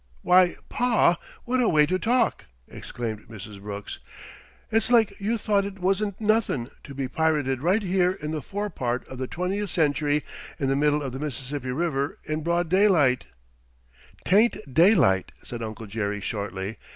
"Why, 0.23 0.55
Pa, 0.67 1.17
what 1.45 1.61
a 1.61 1.69
way 1.69 1.85
to 1.85 1.99
talk!" 1.99 2.45
exclaimed 2.67 3.27
Mrs. 3.27 3.61
Brooks. 3.61 3.99
"It's 4.71 4.89
like 4.89 5.13
you 5.19 5.37
thought 5.37 5.63
it 5.63 5.77
wa'n't 5.77 6.19
nothin', 6.19 6.71
to 6.85 6.95
be 6.95 7.07
pirated 7.07 7.61
right 7.61 7.83
here 7.83 8.11
in 8.13 8.31
the 8.31 8.41
forepart 8.41 9.07
of 9.07 9.19
the 9.19 9.27
twentieth 9.27 9.69
century 9.69 10.23
in 10.59 10.69
the 10.69 10.75
middle 10.75 11.03
of 11.03 11.11
the 11.11 11.19
Mississippi 11.19 11.71
River 11.71 12.17
in 12.23 12.41
broad 12.41 12.67
daylight" 12.67 13.27
"'Tain't 14.25 14.73
daylight," 14.73 15.33
said 15.43 15.61
Uncle 15.61 15.85
Jerry 15.85 16.19
shortly. 16.19 16.77